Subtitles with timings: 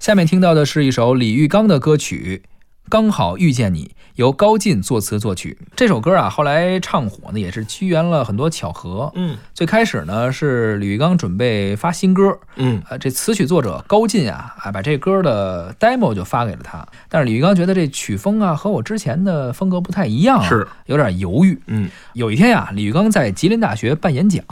[0.00, 2.40] 下面听到的是一首李玉刚的歌曲
[2.88, 3.84] 《刚好遇见你》，
[4.14, 5.58] 由高进作词作曲。
[5.76, 9.12] 这首歌啊，后来唱火呢，也是机缘了很多巧合。
[9.14, 16.88] 嗯最开始呢，是李玉刚准备发新歌，嗯呃，这词曲作者高进啊，啊，把这歌的 demo 就发给了他。
[17.10, 21.60] 但是李玉刚觉得这曲风啊和我之前的风格不太一样、啊，是有点犹豫。
[21.66, 24.42] 嗯，有一天呀、李玉刚在吉林大学办演讲，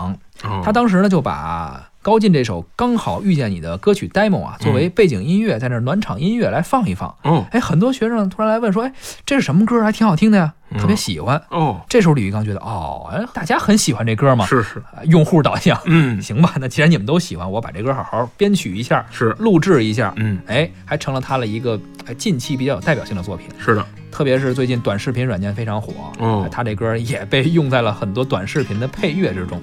[0.45, 7.15] 哦他当时呢就把高进这首《刚好遇见你》的歌曲 demo 啊作为背景音乐，在那暖场音乐来放一放。
[7.25, 8.93] 嗯哎，很多学生突然来问说：“哎，
[9.27, 9.83] 这是什么歌？
[9.83, 11.39] 还挺好听的呀，嗯特别喜欢。
[11.51, 16.55] 哦，这时候李玉刚觉得，哦，哎，大家很喜欢这歌嘛，是是，啊用户导向，嗯行吧？
[16.59, 23.49] 那既然你们都喜欢，我把这歌好好编曲一下，是，录制一下，嗯哎，还成了他的一个呃近期比较有代表性的作品。
[23.59, 29.61] 是的，特别是最近短视频软件非常火，哦哎他这歌也被用在了很多短视频的配乐之中。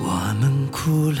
[0.00, 1.20] 我们哭了，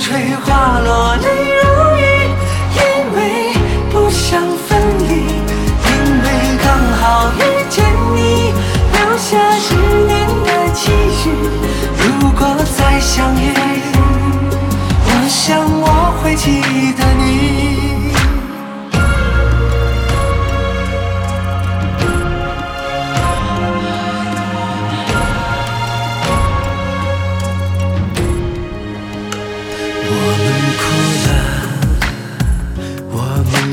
[0.00, 1.28] 吹花落泪
[1.62, 2.09] 如雨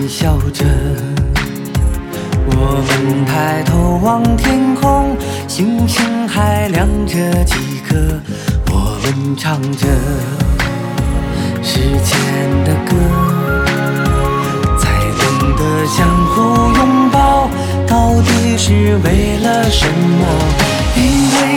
[0.06, 0.66] 笑着，
[2.46, 5.16] 我们抬头望天空，
[5.48, 7.56] 星星还亮着几
[7.88, 7.96] 颗，
[8.72, 9.88] 我们唱着
[11.64, 12.20] 时间
[12.66, 12.92] 的歌，
[14.78, 16.36] 才懂得相互
[16.78, 17.50] 拥抱，
[17.88, 20.26] 到底是为了什么？
[20.96, 21.57] 因为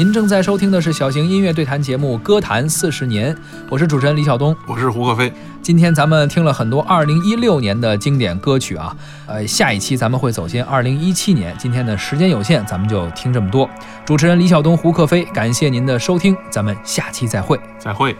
[0.00, 3.34] 您正在收听的是小型音乐对谈节目《歌坛四十年》，
[3.68, 4.56] 我是主持人李晓东。
[4.66, 5.30] 我是胡可飞，
[5.60, 8.96] 今天咱们听了很多2016年的经典歌曲啊，
[9.26, 11.54] 呃，下一期咱们会走进2017年。
[11.58, 13.68] 今天的时间有限，咱们就听这么多。
[14.06, 17.60] 主持人李晓东、胡克飞，感谢您的收听，咱们下期再会。
[17.78, 18.16] 再会。